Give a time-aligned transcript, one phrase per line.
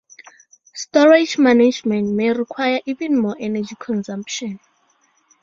[0.73, 4.59] Storage management may require even more energy consumption.